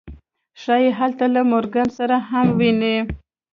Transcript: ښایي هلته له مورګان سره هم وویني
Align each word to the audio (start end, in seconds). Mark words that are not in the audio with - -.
ښایي 0.61 0.89
هلته 0.99 1.25
له 1.35 1.41
مورګان 1.49 1.89
سره 1.97 2.15
هم 2.29 2.47
وویني 2.53 2.95